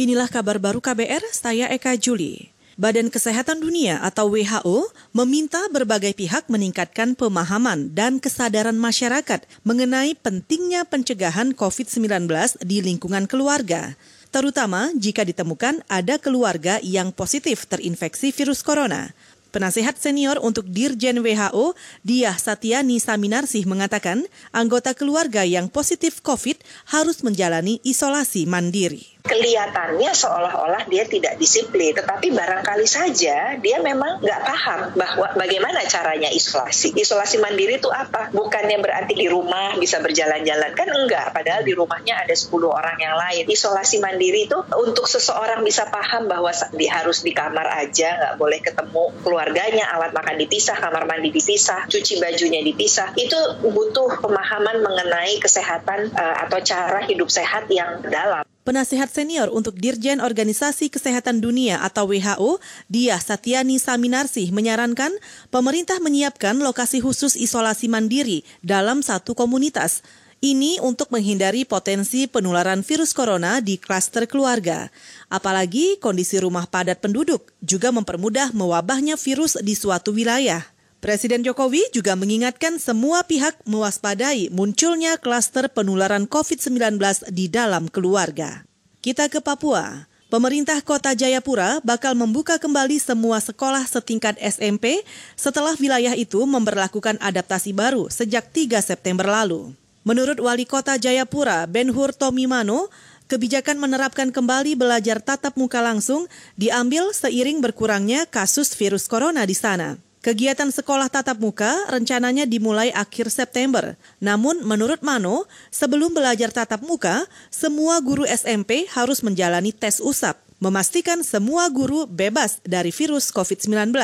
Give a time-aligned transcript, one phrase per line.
[0.00, 2.48] Inilah kabar baru KBR, saya Eka Juli.
[2.80, 10.88] Badan Kesehatan Dunia atau WHO meminta berbagai pihak meningkatkan pemahaman dan kesadaran masyarakat mengenai pentingnya
[10.88, 12.32] pencegahan COVID-19
[12.64, 13.92] di lingkungan keluarga,
[14.32, 19.12] terutama jika ditemukan ada keluarga yang positif terinfeksi virus corona.
[19.52, 26.56] Penasehat senior untuk Dirjen WHO, Diah Satyani Saminarsih mengatakan, anggota keluarga yang positif COVID
[26.88, 34.40] harus menjalani isolasi mandiri kelihatannya seolah-olah dia tidak disiplin, tetapi barangkali saja dia memang nggak
[34.42, 36.96] paham bahwa bagaimana caranya isolasi.
[36.96, 38.32] Isolasi mandiri itu apa?
[38.32, 43.14] Bukannya berarti di rumah bisa berjalan-jalan kan enggak, padahal di rumahnya ada 10 orang yang
[43.16, 43.44] lain.
[43.48, 48.60] Isolasi mandiri itu untuk seseorang bisa paham bahwa di, harus di kamar aja, nggak boleh
[48.60, 53.14] ketemu keluarganya, alat makan dipisah, kamar mandi dipisah, cuci bajunya dipisah.
[53.16, 58.44] Itu butuh pemahaman mengenai kesehatan uh, atau cara hidup sehat yang dalam.
[58.70, 65.10] Penasihat senior untuk Dirjen Organisasi Kesehatan Dunia atau WHO, Dia Satyani Saminarsih menyarankan
[65.50, 70.06] pemerintah menyiapkan lokasi khusus isolasi mandiri dalam satu komunitas.
[70.38, 74.86] Ini untuk menghindari potensi penularan virus corona di klaster keluarga.
[75.26, 80.62] Apalagi kondisi rumah padat penduduk juga mempermudah mewabahnya virus di suatu wilayah.
[81.00, 87.00] Presiden Jokowi juga mengingatkan semua pihak mewaspadai munculnya klaster penularan COVID-19
[87.32, 88.68] di dalam keluarga.
[89.00, 90.04] Kita ke Papua.
[90.28, 95.00] Pemerintah Kota Jayapura bakal membuka kembali semua sekolah setingkat SMP
[95.40, 99.72] setelah wilayah itu memperlakukan adaptasi baru sejak 3 September lalu.
[100.04, 102.92] Menurut Wali Kota Jayapura, Benhur Tomimano,
[103.24, 106.28] kebijakan menerapkan kembali belajar tatap muka langsung
[106.60, 110.09] diambil seiring berkurangnya kasus virus corona di sana.
[110.20, 113.96] Kegiatan sekolah tatap muka rencananya dimulai akhir September.
[114.20, 121.24] Namun menurut Mano, sebelum belajar tatap muka, semua guru SMP harus menjalani tes usap, memastikan
[121.24, 123.96] semua guru bebas dari virus COVID-19,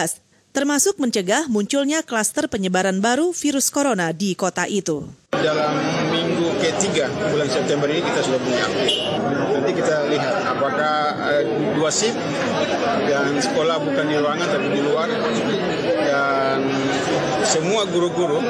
[0.56, 5.04] termasuk mencegah munculnya klaster penyebaran baru virus corona di kota itu.
[5.36, 5.76] Dalam
[6.08, 8.96] minggu ketiga bulan September ini kita sudah punya update.
[9.52, 11.42] Nanti kita lihat apakah uh,
[11.76, 12.16] dua SIP
[13.04, 16.35] dan sekolah bukan di ruangan tapi di luar dan
[17.46, 18.42] semua guru-guru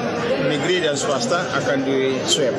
[0.49, 2.57] negeri dan swasta akan di swab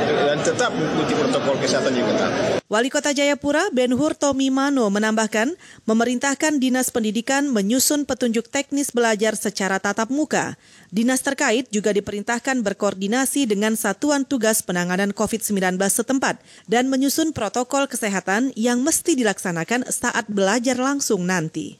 [0.00, 2.32] dan tetap mengikuti protokol kesehatan yang ketat.
[2.72, 5.52] Wali Kota Jayapura Benhur Tomi Mano menambahkan
[5.84, 10.56] memerintahkan Dinas Pendidikan menyusun petunjuk teknis belajar secara tatap muka.
[10.88, 18.56] Dinas terkait juga diperintahkan berkoordinasi dengan Satuan Tugas Penanganan COVID-19 setempat dan menyusun protokol kesehatan
[18.56, 21.76] yang mesti dilaksanakan saat belajar langsung nanti.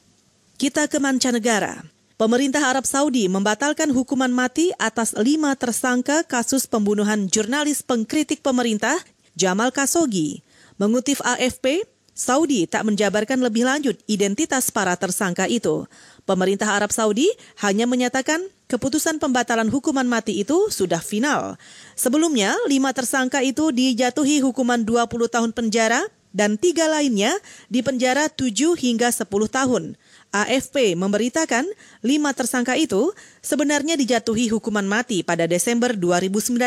[0.55, 1.94] Kita ke mancanegara.
[2.15, 8.95] Pemerintah Arab Saudi membatalkan hukuman mati atas lima tersangka kasus pembunuhan jurnalis pengkritik pemerintah
[9.35, 10.39] Jamal Khashoggi.
[10.79, 11.83] Mengutip AFP,
[12.15, 15.91] Saudi tak menjabarkan lebih lanjut identitas para tersangka itu.
[16.23, 17.27] Pemerintah Arab Saudi
[17.59, 18.39] hanya menyatakan
[18.71, 21.59] keputusan pembatalan hukuman mati itu sudah final.
[21.99, 25.99] Sebelumnya, lima tersangka itu dijatuhi hukuman 20 tahun penjara
[26.35, 27.31] dan tiga lainnya
[27.71, 29.95] dipenjara 7 hingga 10 tahun.
[30.43, 31.63] AFP memberitakan
[32.03, 36.59] lima tersangka itu sebenarnya dijatuhi hukuman mati pada Desember 2019.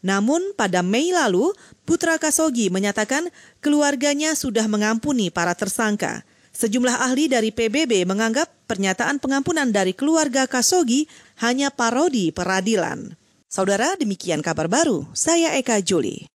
[0.00, 1.52] Namun pada Mei lalu,
[1.84, 3.28] Putra Kasogi menyatakan
[3.60, 6.24] keluarganya sudah mengampuni para tersangka.
[6.54, 11.04] Sejumlah ahli dari PBB menganggap pernyataan pengampunan dari keluarga Kasogi
[11.44, 13.18] hanya parodi peradilan.
[13.50, 15.04] Saudara, demikian kabar baru.
[15.12, 16.30] Saya Eka Juli.